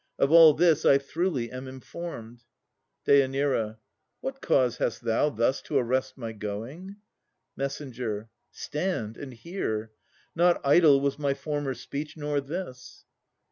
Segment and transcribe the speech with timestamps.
[0.17, 2.43] Of all this I throughly am informed.
[3.07, 3.77] DÊ.
[4.19, 6.95] What cause hast thou Thus to arrest my going?
[7.55, 7.83] MESS.
[8.49, 9.91] Stand, and hear.
[10.33, 13.05] Not idle was my former speech, nor this.